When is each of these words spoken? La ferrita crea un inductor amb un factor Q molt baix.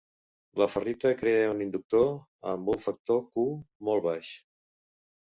La 0.61 0.67
ferrita 0.75 1.11
crea 1.19 1.51
un 1.57 1.61
inductor 1.67 2.11
amb 2.55 2.75
un 2.77 2.85
factor 2.89 3.25
Q 3.37 3.49
molt 3.91 4.09
baix. 4.11 4.37